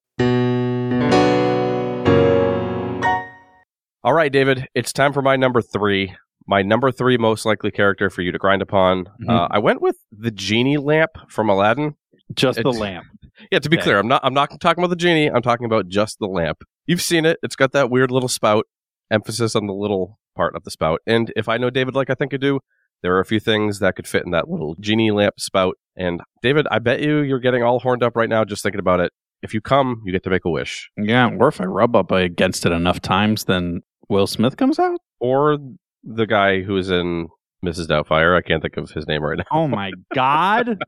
All 4.05 4.13
right, 4.13 4.33
David, 4.33 4.67
it's 4.75 4.93
time 4.93 5.13
for 5.13 5.23
my 5.23 5.37
number 5.37 5.63
three. 5.63 6.13
My 6.49 6.61
number 6.63 6.91
three 6.91 7.17
most 7.17 7.47
likely 7.47 7.71
character 7.71 8.11
for 8.11 8.23
you 8.23 8.33
to 8.33 8.39
grind 8.39 8.61
upon. 8.61 9.05
Mhm. 9.23 9.31
Uh, 9.31 9.47
I 9.49 9.61
went 9.61 9.81
with 9.81 9.97
the 10.11 10.33
genie 10.33 10.77
lamp 10.77 11.13
from 11.29 11.49
Aladdin. 11.49 11.95
Just 12.35 12.61
the 12.61 12.73
lamp. 12.73 13.07
Yeah, 13.53 13.61
to 13.61 13.71
be 13.71 13.77
Okay. 13.77 13.85
clear, 13.85 13.99
I'm 13.99 14.09
not. 14.09 14.23
I'm 14.25 14.35
not 14.35 14.61
talking 14.61 14.83
about 14.83 14.91
the 14.91 14.97
genie. 14.97 15.31
I'm 15.31 15.43
talking 15.43 15.67
about 15.67 15.87
just 15.87 16.19
the 16.19 16.27
lamp. 16.27 16.65
You've 16.87 17.01
seen 17.01 17.25
it. 17.25 17.39
It's 17.45 17.55
got 17.55 17.71
that 17.73 17.91
weird 17.91 18.11
little 18.11 18.29
spout. 18.29 18.67
Emphasis 19.11 19.55
on 19.55 19.67
the 19.69 19.73
little 19.75 20.19
part 20.35 20.57
of 20.57 20.65
the 20.65 20.71
spout. 20.71 21.01
And 21.07 21.33
if 21.37 21.49
I 21.49 21.59
know 21.59 21.71
David 21.71 21.95
like 21.95 22.11
I 22.11 22.15
think 22.15 22.35
I 22.35 22.39
do, 22.39 22.59
there 23.03 23.15
are 23.17 23.21
a 23.21 23.25
few 23.25 23.41
things 23.41 23.79
that 23.81 23.97
could 23.97 24.07
fit 24.07 24.25
in 24.25 24.31
that 24.33 24.49
little 24.49 24.75
genie 24.81 25.11
lamp 25.11 25.39
spout. 25.39 25.77
And 25.97 26.21
David, 26.43 26.67
I 26.71 26.79
bet 26.79 27.01
you 27.01 27.19
you're 27.19 27.41
getting 27.41 27.63
all 27.63 27.81
horned 27.81 28.03
up 28.03 28.17
right 28.17 28.29
now 28.29 28.45
just 28.45 28.63
thinking 28.63 28.79
about 28.81 29.01
it. 29.01 29.13
If 29.43 29.53
you 29.55 29.61
come, 29.61 30.03
you 30.05 30.13
get 30.13 30.23
to 30.25 30.31
make 30.31 30.45
a 30.45 30.51
wish. 30.51 30.89
Yeah, 30.97 31.29
or 31.39 31.49
if 31.49 31.61
I 31.61 31.65
rub 31.65 31.97
up 31.97 32.13
against 32.13 32.65
it 32.65 32.73
enough 32.73 33.01
times, 33.01 33.45
then 33.45 33.81
Will 34.09 34.27
Smith 34.29 34.57
comes 34.57 34.79
out. 34.79 35.01
Or 35.21 35.59
the 36.05 36.27
guy 36.27 36.63
who's 36.63 36.91
in 36.91 37.29
Mrs. 37.65 37.87
Doubtfire. 37.87 38.37
I 38.37 38.43
can't 38.43 38.63
think 38.63 38.77
of 38.77 38.91
his 38.91 39.07
name 39.07 39.23
right 39.23 39.39
now. 39.39 39.45
Oh 39.53 39.69
my 39.69 39.91
God. 40.15 40.79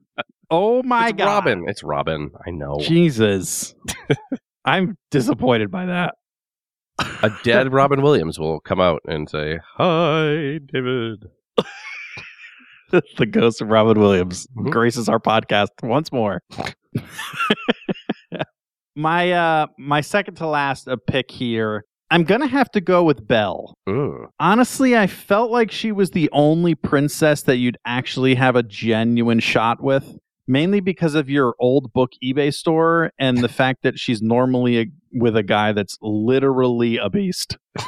Oh 0.50 0.82
my 0.84 1.08
it's 1.08 1.18
God. 1.18 1.26
Robin. 1.26 1.64
It's 1.68 1.82
Robin. 1.82 2.30
I 2.46 2.50
know. 2.50 2.78
Jesus. 2.80 3.74
I'm 4.64 4.96
disappointed 5.10 5.70
by 5.70 5.86
that. 5.86 6.14
a 7.22 7.30
dead 7.42 7.72
Robin 7.72 8.02
Williams 8.02 8.38
will 8.38 8.60
come 8.60 8.80
out 8.80 9.00
and 9.06 9.28
say, 9.28 9.58
"Hi, 9.76 10.58
David." 10.72 11.24
the 13.18 13.26
ghost 13.26 13.60
of 13.60 13.68
Robin 13.68 13.98
Williams 14.00 14.46
Mhm. 14.56 14.70
graces 14.70 15.08
our 15.08 15.18
podcast 15.18 15.68
once 15.82 16.10
more. 16.12 16.40
my 18.96 19.32
uh 19.32 19.66
my 19.78 20.00
second 20.00 20.36
to 20.36 20.46
last 20.46 20.88
pick 21.06 21.30
here. 21.30 21.84
I'm 22.10 22.22
gonna 22.24 22.46
have 22.46 22.70
to 22.72 22.80
go 22.80 23.02
with 23.02 23.26
Belle. 23.26 23.74
Ooh. 23.88 24.28
Honestly, 24.38 24.96
I 24.96 25.06
felt 25.08 25.50
like 25.50 25.70
she 25.72 25.90
was 25.90 26.10
the 26.10 26.28
only 26.32 26.74
princess 26.74 27.42
that 27.42 27.56
you'd 27.56 27.78
actually 27.86 28.34
have 28.36 28.54
a 28.56 28.62
genuine 28.62 29.40
shot 29.40 29.82
with. 29.82 30.16
Mainly 30.46 30.80
because 30.80 31.14
of 31.14 31.30
your 31.30 31.54
old 31.58 31.92
book 31.94 32.10
eBay 32.22 32.52
store 32.52 33.10
and 33.18 33.38
the 33.38 33.48
fact 33.48 33.82
that 33.82 33.98
she's 33.98 34.20
normally 34.20 34.78
a, 34.78 34.86
with 35.12 35.36
a 35.38 35.42
guy 35.42 35.72
that's 35.72 35.96
literally 36.02 36.98
a 36.98 37.08
beast. 37.10 37.56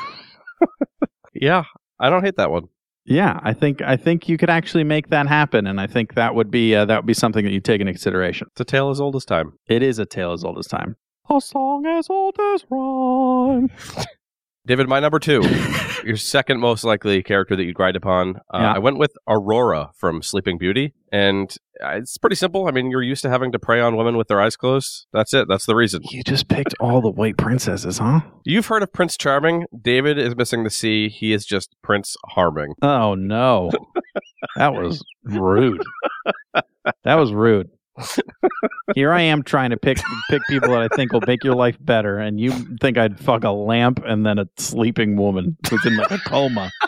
Yeah, 1.39 1.65
I 2.01 2.09
don't 2.09 2.25
hate 2.25 2.37
that 2.39 2.51
one. 2.51 2.69
Yeah, 3.07 3.39
I 3.43 3.53
think 3.53 3.83
I 3.83 3.97
think 3.97 4.29
you 4.29 4.37
could 4.37 4.51
actually 4.51 4.83
make 4.83 5.11
that 5.11 5.29
happen, 5.29 5.67
and 5.67 5.81
I 5.81 5.87
think 5.87 6.15
that 6.15 6.35
would 6.35 6.51
be 6.51 6.75
uh, 6.75 6.85
that 6.87 6.97
would 6.99 7.07
be 7.07 7.15
something 7.15 7.45
that 7.45 7.53
you 7.53 7.61
take 7.61 7.81
into 7.81 7.93
consideration. 7.93 8.49
It's 8.51 8.61
a 8.61 8.65
tale 8.65 8.91
as 8.91 9.01
old 9.01 9.15
as 9.15 9.25
time. 9.25 9.53
It 9.69 9.83
is 9.83 10.01
a 10.01 10.07
tale 10.07 10.33
as 10.33 10.43
old 10.43 10.59
as 10.59 10.67
time. 10.67 10.97
A 11.31 11.41
song 11.41 11.87
as 11.87 12.11
old 12.11 12.37
as 12.55 12.65
rhyme. 12.69 13.71
David, 14.67 14.89
my 14.89 14.99
number 15.01 15.19
two, 15.21 15.43
your 16.05 16.17
second 16.17 16.59
most 16.61 16.83
likely 16.85 17.23
character 17.23 17.55
that 17.55 17.65
you'd 17.65 17.77
grind 17.77 17.97
upon. 17.97 18.37
Uh, 18.53 18.59
Yeah. 18.59 18.73
I 18.75 18.79
went 18.79 18.99
with 18.99 19.13
Aurora 19.29 19.91
from 19.97 20.23
Sleeping 20.23 20.59
Beauty, 20.59 20.93
and 21.13 21.55
uh, 21.83 21.91
it's 21.91 22.19
pretty 22.19 22.35
simple. 22.37 22.67
I 22.67 22.73
mean, 22.73 22.91
you're 22.91 23.03
used 23.03 23.23
to 23.23 23.29
having 23.31 23.53
to 23.53 23.59
prey 23.61 23.81
on 23.81 23.97
women 23.97 24.17
with 24.17 24.27
their 24.29 24.41
eyes 24.41 24.57
closed. 24.57 25.07
That's 25.13 25.33
it. 25.33 25.47
That's 25.49 25.67
the 25.67 25.77
reason. 25.77 26.03
You 26.11 26.23
just 26.25 26.49
picked 26.49 26.75
all 26.81 27.01
the 27.01 27.11
white 27.11 27.37
princesses, 27.37 27.99
huh? 27.99 28.21
You've 28.45 28.67
heard 28.67 28.83
of 28.83 28.93
Prince 28.93 29.17
Charming. 29.17 29.67
David 29.81 30.19
is 30.19 30.35
missing 30.35 30.65
the 30.65 30.71
C. 30.71 31.09
He 31.09 31.33
is 31.33 31.47
just 31.47 31.77
Prince 31.83 32.17
Harming. 32.31 32.75
Oh 32.83 33.15
no, 33.15 33.71
that 34.57 34.75
was 34.75 35.03
rude. 35.23 35.83
That 37.05 37.15
was 37.15 37.33
rude. 37.33 37.71
Here 38.95 39.13
I 39.13 39.23
am 39.23 39.43
trying 39.43 39.71
to 39.71 39.77
pick 39.77 39.99
pick 40.31 40.43
people 40.49 40.71
that 40.71 40.81
I 40.81 40.89
think 40.95 41.13
will 41.13 41.23
make 41.27 41.43
your 41.43 41.55
life 41.55 41.77
better, 41.81 42.19
and 42.19 42.39
you 42.39 42.53
think 42.81 42.97
I'd 42.99 43.19
fuck 43.19 43.43
a 43.45 43.51
lamp 43.51 44.01
and 44.07 44.25
then 44.25 44.39
a 44.39 44.47
sleeping 44.59 45.17
woman 45.17 45.57
who's 45.69 45.85
in 45.85 45.97
like 45.97 46.11
a 46.13 46.19
coma. 46.19 46.71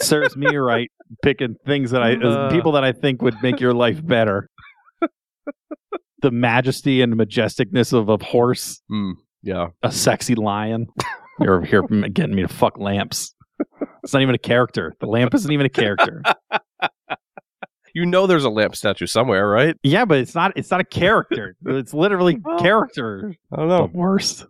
Serves 0.00 0.36
me 0.36 0.54
right 0.56 0.90
picking 1.22 1.56
things 1.66 1.90
that 1.92 2.02
I 2.02 2.14
Uh. 2.14 2.50
people 2.50 2.72
that 2.72 2.84
I 2.84 2.92
think 2.92 3.22
would 3.22 3.40
make 3.42 3.60
your 3.60 3.72
life 3.72 4.04
better. 4.04 4.48
The 6.22 6.30
majesty 6.30 7.02
and 7.02 7.14
majesticness 7.14 7.92
of 7.92 8.08
a 8.08 8.16
horse 8.24 8.80
Hmm. 8.88 9.12
yeah. 9.42 9.68
a 9.82 9.92
sexy 9.92 10.34
lion. 10.34 10.86
You're 11.40 11.62
here 11.62 11.82
getting 11.82 12.34
me 12.34 12.42
to 12.42 12.48
fuck 12.48 12.78
lamps. 12.78 13.34
It's 14.02 14.12
not 14.12 14.22
even 14.22 14.34
a 14.34 14.38
character. 14.38 14.94
The 15.00 15.06
lamp 15.06 15.34
isn't 15.34 15.50
even 15.52 15.66
a 15.66 15.70
character. 15.70 16.22
You 17.96 18.04
know 18.04 18.26
there's 18.26 18.44
a 18.44 18.50
lamp 18.50 18.76
statue 18.76 19.06
somewhere, 19.06 19.48
right? 19.48 19.74
Yeah, 19.82 20.04
but 20.04 20.18
it's 20.18 20.34
not. 20.34 20.52
It's 20.54 20.70
not 20.70 20.80
a 20.80 20.84
character. 20.84 21.56
It's 21.66 21.94
literally 21.94 22.36
Well- 22.44 22.58
character. 22.58 23.34
I 23.50 23.56
don't 23.56 23.68
The 23.68 23.78
know. 23.78 23.90
worst. 23.94 24.44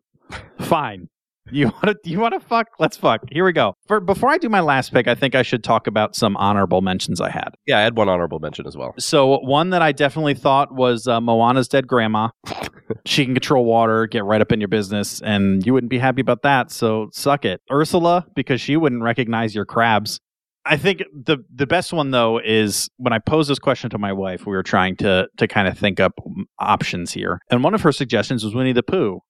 Fine. 0.58 1.08
You 1.52 1.66
want 1.82 1.84
to? 1.84 1.96
You 2.02 2.18
want 2.18 2.34
to 2.34 2.40
fuck? 2.40 2.66
Let's 2.80 2.96
fuck. 2.96 3.20
Here 3.30 3.44
we 3.44 3.52
go. 3.52 3.74
For 3.86 4.00
before 4.00 4.30
I 4.30 4.38
do 4.38 4.48
my 4.48 4.58
last 4.58 4.92
pick, 4.92 5.06
I 5.06 5.14
think 5.14 5.36
I 5.36 5.42
should 5.42 5.62
talk 5.62 5.86
about 5.86 6.16
some 6.16 6.36
honorable 6.38 6.80
mentions 6.80 7.20
I 7.20 7.30
had. 7.30 7.50
Yeah, 7.68 7.78
I 7.78 7.82
had 7.82 7.96
one 7.96 8.08
honorable 8.08 8.40
mention 8.40 8.66
as 8.66 8.76
well. 8.76 8.94
So 8.98 9.38
one 9.38 9.70
that 9.70 9.80
I 9.80 9.92
definitely 9.92 10.34
thought 10.34 10.74
was 10.74 11.06
uh, 11.06 11.20
Moana's 11.20 11.68
dead 11.68 11.86
grandma. 11.86 12.30
she 13.06 13.24
can 13.24 13.34
control 13.34 13.64
water, 13.64 14.08
get 14.08 14.24
right 14.24 14.40
up 14.40 14.50
in 14.50 14.60
your 14.60 14.66
business, 14.68 15.22
and 15.22 15.64
you 15.64 15.72
wouldn't 15.72 15.90
be 15.90 15.98
happy 15.98 16.20
about 16.20 16.42
that. 16.42 16.72
So 16.72 17.10
suck 17.12 17.44
it, 17.44 17.60
Ursula, 17.70 18.26
because 18.34 18.60
she 18.60 18.76
wouldn't 18.76 19.02
recognize 19.04 19.54
your 19.54 19.66
crabs. 19.66 20.18
I 20.66 20.76
think 20.76 21.02
the 21.12 21.38
the 21.54 21.66
best 21.66 21.92
one 21.92 22.10
though 22.10 22.40
is 22.44 22.90
when 22.96 23.12
I 23.12 23.18
posed 23.18 23.48
this 23.48 23.58
question 23.58 23.88
to 23.90 23.98
my 23.98 24.12
wife. 24.12 24.46
We 24.46 24.52
were 24.52 24.62
trying 24.62 24.96
to 24.96 25.28
to 25.36 25.48
kind 25.48 25.68
of 25.68 25.78
think 25.78 26.00
up 26.00 26.12
options 26.58 27.12
here, 27.12 27.40
and 27.50 27.62
one 27.62 27.74
of 27.74 27.82
her 27.82 27.92
suggestions 27.92 28.44
was 28.44 28.54
Winnie 28.54 28.72
the 28.72 28.82
Pooh. 28.82 29.20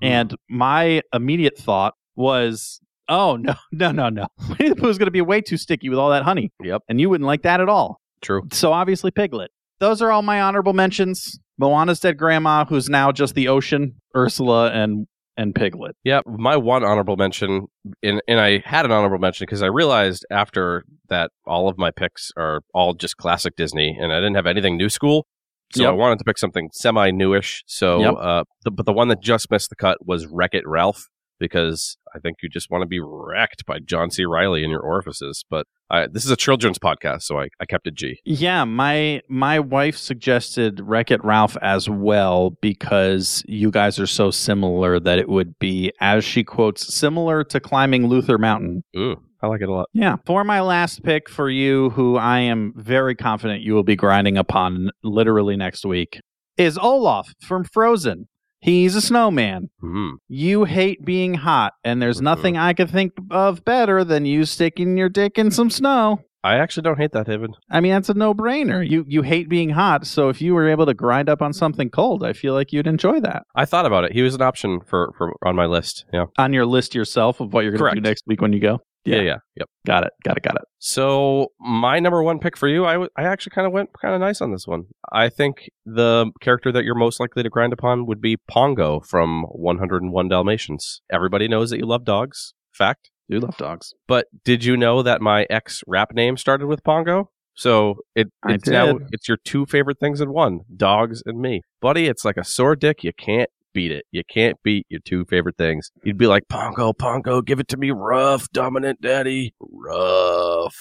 Hmm. 0.00 0.06
And 0.06 0.36
my 0.48 1.02
immediate 1.12 1.56
thought 1.56 1.94
was, 2.16 2.80
oh, 3.08 3.36
no, 3.40 3.54
no, 3.72 3.92
no, 3.92 4.08
no. 4.08 4.26
Winnie 4.48 4.70
the 4.70 4.76
Pooh 4.76 4.88
is 4.88 4.98
going 4.98 5.06
to 5.06 5.12
be 5.12 5.20
way 5.20 5.40
too 5.40 5.56
sticky 5.56 5.88
with 5.88 5.98
all 5.98 6.10
that 6.10 6.24
honey. 6.24 6.52
Yep. 6.62 6.82
And 6.88 7.00
you 7.00 7.08
wouldn't 7.08 7.26
like 7.26 7.42
that 7.42 7.60
at 7.60 7.68
all. 7.68 8.00
True. 8.20 8.42
So 8.52 8.72
obviously, 8.72 9.10
Piglet. 9.10 9.50
Those 9.78 10.02
are 10.02 10.10
all 10.10 10.22
my 10.22 10.42
honorable 10.42 10.74
mentions. 10.74 11.38
Moana's 11.58 12.00
dead 12.00 12.18
grandma, 12.18 12.64
who's 12.64 12.88
now 12.88 13.12
just 13.12 13.34
the 13.34 13.48
ocean, 13.48 13.94
Ursula, 14.14 14.70
and 14.72 15.06
and 15.40 15.54
Piglet. 15.54 15.96
Yeah, 16.04 16.20
my 16.26 16.56
one 16.56 16.84
honorable 16.84 17.16
mention, 17.16 17.66
and, 18.02 18.20
and 18.28 18.38
I 18.40 18.62
had 18.64 18.84
an 18.84 18.92
honorable 18.92 19.18
mention 19.18 19.46
because 19.46 19.62
I 19.62 19.66
realized 19.66 20.26
after 20.30 20.84
that 21.08 21.30
all 21.46 21.68
of 21.68 21.78
my 21.78 21.90
picks 21.90 22.30
are 22.36 22.60
all 22.74 22.94
just 22.94 23.16
classic 23.16 23.56
Disney, 23.56 23.96
and 24.00 24.12
I 24.12 24.16
didn't 24.16 24.34
have 24.36 24.46
anything 24.46 24.76
new 24.76 24.88
school. 24.88 25.26
So 25.74 25.82
Yep. 25.84 25.90
I 25.90 25.94
wanted 25.94 26.18
to 26.18 26.24
pick 26.24 26.36
something 26.36 26.68
semi 26.72 27.10
newish. 27.10 27.62
So, 27.66 28.00
Yep. 28.00 28.14
uh, 28.20 28.44
the, 28.64 28.70
but 28.72 28.86
the 28.86 28.92
one 28.92 29.08
that 29.08 29.20
just 29.22 29.50
missed 29.50 29.70
the 29.70 29.76
cut 29.76 29.98
was 30.04 30.26
Wreck 30.26 30.50
It 30.52 30.64
Ralph 30.66 31.06
because 31.40 31.96
I 32.14 32.20
think 32.20 32.36
you 32.42 32.48
just 32.48 32.70
want 32.70 32.82
to 32.82 32.86
be 32.86 33.00
wrecked 33.02 33.66
by 33.66 33.78
John 33.80 34.10
C. 34.10 34.24
Reilly 34.24 34.62
in 34.62 34.70
your 34.70 34.80
orifices. 34.80 35.44
But 35.50 35.66
I, 35.90 36.06
this 36.06 36.24
is 36.24 36.30
a 36.30 36.36
children's 36.36 36.78
podcast, 36.78 37.22
so 37.22 37.40
I, 37.40 37.48
I 37.58 37.66
kept 37.66 37.88
it 37.88 37.94
G. 37.94 38.20
Yeah, 38.24 38.62
my 38.64 39.22
my 39.28 39.58
wife 39.58 39.96
suggested 39.96 40.80
Wreck 40.80 41.10
It 41.10 41.24
Ralph 41.24 41.56
as 41.62 41.90
well 41.90 42.50
because 42.60 43.42
you 43.48 43.72
guys 43.72 43.98
are 43.98 44.06
so 44.06 44.30
similar 44.30 45.00
that 45.00 45.18
it 45.18 45.28
would 45.28 45.58
be, 45.58 45.90
as 46.00 46.24
she 46.24 46.44
quotes, 46.44 46.94
similar 46.94 47.42
to 47.44 47.58
climbing 47.58 48.06
Luther 48.06 48.38
Mountain. 48.38 48.84
Ooh, 48.96 49.16
I 49.42 49.48
like 49.48 49.62
it 49.62 49.68
a 49.68 49.72
lot. 49.72 49.88
Yeah. 49.92 50.16
For 50.26 50.44
my 50.44 50.60
last 50.60 51.02
pick 51.02 51.28
for 51.28 51.50
you, 51.50 51.90
who 51.90 52.16
I 52.16 52.40
am 52.40 52.72
very 52.76 53.16
confident 53.16 53.62
you 53.62 53.74
will 53.74 53.82
be 53.82 53.96
grinding 53.96 54.36
upon 54.36 54.90
literally 55.02 55.56
next 55.56 55.84
week, 55.84 56.20
is 56.56 56.78
Olaf 56.78 57.32
from 57.40 57.64
Frozen. 57.64 58.28
He's 58.60 58.94
a 58.94 59.00
snowman. 59.00 59.70
Hmm. 59.80 60.10
You 60.28 60.64
hate 60.64 61.04
being 61.04 61.34
hot, 61.34 61.72
and 61.84 62.00
there's 62.00 62.20
Mhm. 62.20 62.24
nothing 62.24 62.56
I 62.58 62.72
could 62.74 62.90
think 62.90 63.12
of 63.30 63.64
better 63.64 64.04
than 64.04 64.26
you 64.26 64.44
sticking 64.44 64.96
your 64.96 65.08
dick 65.08 65.38
in 65.38 65.50
some 65.50 65.70
snow. 65.70 66.20
I 66.42 66.54
actually 66.56 66.84
don't 66.84 66.96
hate 66.98 67.12
that, 67.12 67.26
David. 67.26 67.50
I 67.70 67.80
mean, 67.80 67.92
that's 67.92 68.08
a 68.08 68.14
no-brainer. 68.14 68.88
You 68.88 69.04
you 69.06 69.20
hate 69.22 69.50
being 69.50 69.70
hot, 69.70 70.06
so 70.06 70.30
if 70.30 70.40
you 70.40 70.54
were 70.54 70.68
able 70.68 70.86
to 70.86 70.94
grind 70.94 71.28
up 71.28 71.42
on 71.42 71.52
something 71.52 71.90
cold, 71.90 72.24
I 72.24 72.32
feel 72.32 72.54
like 72.54 72.72
you'd 72.72 72.86
enjoy 72.86 73.20
that. 73.20 73.42
I 73.54 73.66
thought 73.66 73.84
about 73.84 74.04
it. 74.04 74.12
He 74.12 74.22
was 74.22 74.34
an 74.34 74.40
option 74.40 74.80
for, 74.86 75.12
for 75.18 75.34
on 75.44 75.54
my 75.54 75.66
list. 75.66 76.06
Yeah. 76.14 76.26
On 76.38 76.54
your 76.54 76.64
list 76.64 76.94
yourself 76.94 77.40
of 77.40 77.52
what 77.52 77.64
you're 77.64 77.72
going 77.76 77.94
to 77.94 78.00
do 78.00 78.08
next 78.08 78.24
week 78.26 78.40
when 78.40 78.54
you 78.54 78.60
go. 78.60 78.78
Yeah. 79.04 79.16
Yeah. 79.16 79.22
Yeah. 79.22 79.36
Yep. 79.56 79.68
Got 79.86 80.04
it. 80.04 80.12
Got 80.24 80.36
it. 80.36 80.42
Got 80.42 80.56
it. 80.56 80.62
So 80.78 81.48
my 81.58 81.98
number 82.00 82.22
one 82.22 82.38
pick 82.38 82.56
for 82.56 82.68
you, 82.68 82.84
I, 82.84 82.92
w- 82.94 83.10
I 83.16 83.24
actually 83.24 83.50
kind 83.54 83.66
of 83.66 83.72
went 83.72 83.90
kind 84.00 84.14
of 84.14 84.20
nice 84.20 84.40
on 84.40 84.52
this 84.52 84.66
one. 84.66 84.84
I 85.12 85.28
think 85.28 85.68
the 85.84 86.30
character 86.40 86.70
that 86.72 86.84
you're 86.84 86.94
most 86.94 87.20
likely 87.20 87.42
to 87.42 87.50
grind 87.50 87.72
upon 87.72 88.06
would 88.06 88.20
be 88.20 88.36
Pongo 88.48 89.00
from 89.00 89.44
101 89.44 90.28
Dalmatians. 90.28 91.02
Everybody 91.12 91.48
knows 91.48 91.70
that 91.70 91.78
you 91.78 91.86
love 91.86 92.04
dogs. 92.04 92.54
Fact. 92.72 93.10
Do 93.28 93.38
love 93.38 93.56
dogs. 93.56 93.94
But 94.08 94.26
did 94.44 94.64
you 94.64 94.76
know 94.76 95.02
that 95.02 95.20
my 95.20 95.46
ex 95.48 95.82
rap 95.86 96.12
name 96.12 96.36
started 96.36 96.66
with 96.66 96.82
Pongo? 96.82 97.30
So 97.54 97.96
it, 98.14 98.28
it's 98.48 98.68
now 98.68 98.98
it's 99.12 99.28
your 99.28 99.36
two 99.44 99.66
favorite 99.66 99.98
things 100.00 100.20
in 100.20 100.32
one: 100.32 100.60
dogs 100.74 101.22
and 101.26 101.38
me, 101.40 101.62
buddy. 101.80 102.06
It's 102.06 102.24
like 102.24 102.36
a 102.36 102.44
sore 102.44 102.74
dick. 102.74 103.04
You 103.04 103.12
can't 103.12 103.50
beat 103.72 103.92
it. 103.92 104.04
You 104.10 104.22
can't 104.28 104.56
beat 104.62 104.86
your 104.88 105.00
two 105.04 105.24
favorite 105.26 105.56
things. 105.56 105.90
You'd 106.04 106.18
be 106.18 106.26
like 106.26 106.48
Pongo, 106.48 106.92
Pongo, 106.92 107.42
give 107.42 107.60
it 107.60 107.68
to 107.68 107.76
me 107.76 107.90
rough, 107.90 108.50
dominant, 108.52 109.00
daddy, 109.00 109.54
rough, 109.60 110.76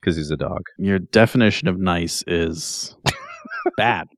because 0.00 0.16
he's 0.16 0.30
a 0.30 0.36
dog. 0.36 0.62
Your 0.78 0.98
definition 0.98 1.68
of 1.68 1.78
nice 1.78 2.22
is 2.26 2.96
bad. 3.76 4.08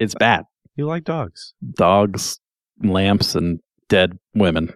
It's 0.00 0.14
bad. 0.14 0.44
You 0.76 0.86
like 0.86 1.04
dogs. 1.04 1.54
Dogs, 1.74 2.38
lamps, 2.82 3.34
and 3.34 3.60
dead 3.88 4.18
women. 4.34 4.72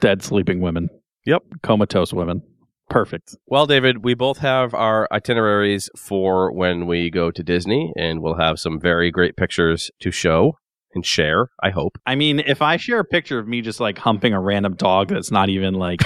dead 0.00 0.22
sleeping 0.22 0.60
women. 0.60 0.88
Yep. 1.26 1.42
Comatose 1.62 2.12
women. 2.12 2.42
Perfect. 2.88 3.36
Well, 3.46 3.66
David, 3.66 4.02
we 4.02 4.14
both 4.14 4.38
have 4.38 4.72
our 4.72 5.06
itineraries 5.12 5.90
for 5.94 6.50
when 6.52 6.86
we 6.86 7.10
go 7.10 7.30
to 7.30 7.42
Disney, 7.42 7.92
and 7.98 8.22
we'll 8.22 8.38
have 8.38 8.58
some 8.58 8.80
very 8.80 9.10
great 9.10 9.36
pictures 9.36 9.90
to 10.00 10.10
show 10.10 10.54
and 10.94 11.04
share. 11.04 11.48
I 11.62 11.70
hope. 11.70 11.98
I 12.06 12.14
mean, 12.14 12.40
if 12.40 12.62
I 12.62 12.76
share 12.76 13.00
a 13.00 13.04
picture 13.04 13.38
of 13.38 13.48
me 13.48 13.60
just 13.60 13.80
like 13.80 13.98
humping 13.98 14.32
a 14.32 14.40
random 14.40 14.74
dog 14.74 15.08
that's 15.08 15.30
not 15.30 15.48
even 15.48 15.74
like 15.74 16.00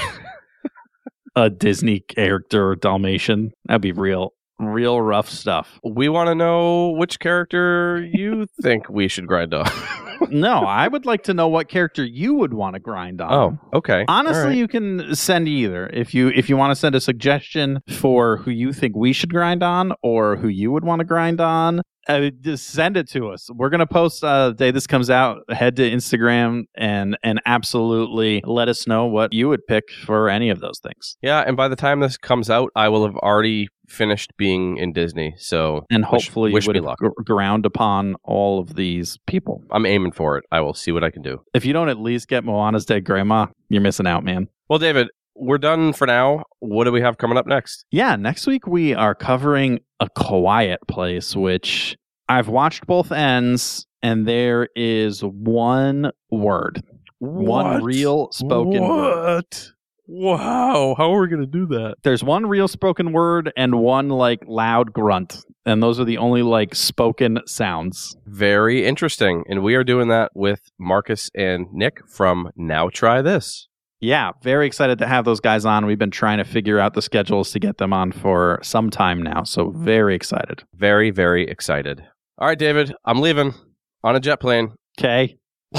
a 1.36 1.50
Disney 1.50 2.00
character 2.00 2.68
or 2.68 2.76
Dalmatian, 2.76 3.52
that'd 3.66 3.82
be 3.82 3.92
real, 3.92 4.32
real 4.58 5.00
rough 5.00 5.28
stuff. 5.28 5.80
We 5.84 6.08
want 6.08 6.28
to 6.28 6.34
know 6.34 6.90
which 6.90 7.18
character 7.20 8.06
you 8.12 8.46
think 8.62 8.88
we 8.88 9.08
should 9.08 9.26
grind 9.26 9.54
on. 9.54 9.70
No, 10.30 10.60
I 10.60 10.88
would 10.88 11.04
like 11.04 11.24
to 11.24 11.34
know 11.34 11.48
what 11.48 11.68
character 11.68 12.04
you 12.04 12.34
would 12.34 12.54
want 12.54 12.74
to 12.74 12.80
grind 12.80 13.20
on. 13.20 13.32
oh, 13.32 13.76
okay. 13.78 14.04
Honestly, 14.08 14.44
right. 14.44 14.56
you 14.56 14.68
can 14.68 15.14
send 15.14 15.48
either. 15.48 15.88
If 15.88 16.14
you 16.14 16.28
if 16.28 16.48
you 16.48 16.56
want 16.56 16.70
to 16.70 16.76
send 16.76 16.94
a 16.94 17.00
suggestion 17.00 17.80
for 17.88 18.38
who 18.38 18.50
you 18.50 18.72
think 18.72 18.96
we 18.96 19.12
should 19.12 19.30
grind 19.32 19.62
on 19.62 19.92
or 20.02 20.36
who 20.36 20.48
you 20.48 20.70
would 20.70 20.84
want 20.84 21.00
to 21.00 21.04
grind 21.04 21.40
on, 21.40 21.82
uh, 22.08 22.30
just 22.40 22.66
send 22.68 22.96
it 22.96 23.08
to 23.10 23.28
us. 23.28 23.48
We're 23.54 23.70
gonna 23.70 23.86
post 23.86 24.22
uh, 24.24 24.48
the 24.48 24.54
day 24.54 24.70
this 24.70 24.86
comes 24.86 25.10
out. 25.10 25.42
Head 25.50 25.76
to 25.76 25.82
Instagram 25.90 26.64
and 26.74 27.16
and 27.22 27.40
absolutely 27.46 28.42
let 28.44 28.68
us 28.68 28.86
know 28.86 29.06
what 29.06 29.32
you 29.32 29.48
would 29.48 29.66
pick 29.66 29.90
for 30.04 30.28
any 30.28 30.50
of 30.50 30.60
those 30.60 30.78
things. 30.80 31.16
yeah, 31.22 31.40
and 31.46 31.56
by 31.56 31.68
the 31.68 31.76
time 31.76 32.00
this 32.00 32.16
comes 32.16 32.50
out, 32.50 32.70
I 32.76 32.88
will 32.88 33.04
have 33.06 33.16
already 33.16 33.68
finished 33.88 34.32
being 34.36 34.78
in 34.78 34.92
Disney. 34.92 35.34
So 35.38 35.84
And 35.90 36.04
hopefully, 36.04 36.52
wish 36.52 36.66
you 36.66 36.72
me 36.72 36.80
luck. 36.80 36.98
gr- 36.98 37.08
ground 37.24 37.66
upon 37.66 38.16
all 38.24 38.58
of 38.58 38.74
these 38.74 39.18
people. 39.26 39.62
I'm 39.70 39.84
aiming 39.86 40.12
for 40.12 40.38
it. 40.38 40.44
I 40.50 40.60
will 40.60 40.74
see 40.74 40.92
what 40.92 41.04
I 41.04 41.10
can 41.10 41.22
do. 41.22 41.42
If 41.54 41.64
you 41.64 41.72
don't 41.72 41.88
at 41.88 41.98
least 41.98 42.28
get 42.28 42.44
Moana's 42.44 42.84
dead 42.86 43.04
grandma, 43.04 43.46
you're 43.68 43.82
missing 43.82 44.06
out, 44.06 44.24
man. 44.24 44.48
Well, 44.68 44.78
David, 44.78 45.08
we're 45.34 45.58
done 45.58 45.92
for 45.92 46.06
now. 46.06 46.44
What 46.60 46.84
do 46.84 46.92
we 46.92 47.00
have 47.00 47.18
coming 47.18 47.38
up 47.38 47.46
next? 47.46 47.84
Yeah, 47.90 48.16
next 48.16 48.46
week 48.46 48.66
we 48.66 48.94
are 48.94 49.14
covering 49.14 49.80
A 50.00 50.08
Quiet 50.08 50.80
Place, 50.88 51.34
which 51.34 51.96
I've 52.28 52.48
watched 52.48 52.86
both 52.86 53.12
ends, 53.12 53.86
and 54.02 54.26
there 54.26 54.68
is 54.74 55.20
one 55.20 56.12
word, 56.30 56.82
one 57.18 57.82
real 57.82 58.30
spoken 58.32 58.82
word. 58.82 59.44
What? 59.44 59.72
Wow. 60.06 60.94
How 60.98 61.14
are 61.14 61.20
we 61.20 61.28
going 61.28 61.40
to 61.40 61.46
do 61.46 61.66
that? 61.68 61.96
There's 62.02 62.24
one 62.24 62.46
real 62.46 62.68
spoken 62.68 63.12
word 63.12 63.52
and 63.56 63.76
one 63.76 64.08
like 64.08 64.40
loud 64.46 64.92
grunt. 64.92 65.44
And 65.64 65.82
those 65.82 66.00
are 66.00 66.04
the 66.04 66.18
only 66.18 66.42
like 66.42 66.74
spoken 66.74 67.38
sounds. 67.46 68.16
Very 68.26 68.84
interesting. 68.84 69.44
And 69.48 69.62
we 69.62 69.74
are 69.74 69.84
doing 69.84 70.08
that 70.08 70.32
with 70.34 70.60
Marcus 70.78 71.30
and 71.34 71.66
Nick 71.72 72.00
from 72.08 72.50
Now 72.56 72.88
Try 72.88 73.22
This. 73.22 73.68
Yeah, 74.02 74.32
very 74.42 74.66
excited 74.66 74.98
to 74.98 75.06
have 75.06 75.24
those 75.24 75.38
guys 75.38 75.64
on. 75.64 75.86
We've 75.86 75.98
been 75.98 76.10
trying 76.10 76.38
to 76.38 76.44
figure 76.44 76.80
out 76.80 76.94
the 76.94 77.02
schedules 77.02 77.52
to 77.52 77.60
get 77.60 77.78
them 77.78 77.92
on 77.92 78.10
for 78.10 78.58
some 78.60 78.90
time 78.90 79.22
now. 79.22 79.44
So 79.44 79.68
mm-hmm. 79.68 79.84
very 79.84 80.16
excited. 80.16 80.64
Very, 80.74 81.12
very 81.12 81.46
excited. 81.46 82.04
All 82.38 82.48
right, 82.48 82.58
David, 82.58 82.92
I'm 83.04 83.20
leaving 83.20 83.54
on 84.02 84.16
a 84.16 84.20
jet 84.20 84.40
plane. 84.40 84.72
Okay. 84.98 85.38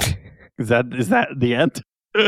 is 0.57 0.69
that 0.69 0.85
is 0.93 1.09
that 1.09 1.29
the 1.37 1.53
end? 1.53 1.81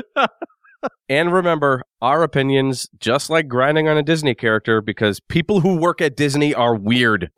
And 1.10 1.34
remember, 1.34 1.82
our 2.02 2.22
opinions, 2.22 2.88
just 3.00 3.30
like 3.30 3.48
grinding 3.48 3.88
on 3.88 3.98
a 3.98 4.04
Disney 4.04 4.36
character, 4.36 4.82
because 4.82 5.20
people 5.20 5.62
who 5.62 5.78
work 5.78 6.00
at 6.00 6.16
Disney 6.16 6.54
are 6.54 6.76
weird. 6.76 7.32